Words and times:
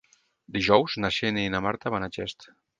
Dijous 0.55 0.95
na 1.05 1.13
Xènia 1.19 1.45
i 1.51 1.53
na 1.57 1.63
Marta 1.69 1.95
van 1.99 2.09
a 2.09 2.13
Xest. 2.19 2.53